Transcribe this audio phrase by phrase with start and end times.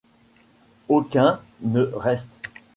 [0.89, 2.39] Aucun ne reste.